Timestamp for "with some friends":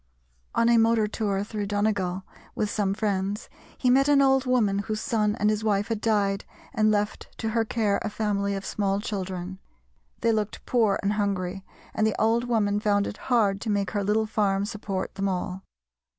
2.55-3.49